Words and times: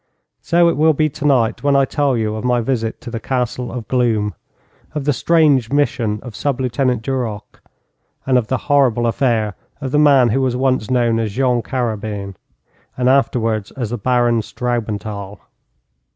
So 0.41 0.67
it 0.67 0.77
will 0.77 0.93
be 0.93 1.09
tonight 1.09 1.61
when 1.61 1.75
I 1.75 1.85
tell 1.85 2.17
you 2.17 2.33
of 2.33 2.43
my 2.43 2.59
visit 2.59 2.99
to 3.01 3.11
the 3.11 3.19
Castle 3.19 3.71
of 3.71 3.87
Gloom; 3.87 4.33
of 4.95 5.05
the 5.05 5.13
strange 5.13 5.71
mission 5.71 6.19
of 6.23 6.35
Sub 6.35 6.59
Lieutenant 6.59 7.03
Duroc, 7.03 7.61
and 8.25 8.35
of 8.35 8.47
the 8.47 8.57
horrible 8.65 9.05
affair 9.05 9.53
of 9.79 9.91
the 9.91 9.99
man 9.99 10.29
who 10.29 10.41
was 10.41 10.55
once 10.55 10.89
known 10.89 11.19
as 11.19 11.33
Jean 11.33 11.61
Carabin, 11.61 12.35
and 12.97 13.09
afterwards 13.09 13.69
as 13.73 13.91
the 13.91 13.97
Baron 13.99 14.41
Straubenthal. 14.41 15.37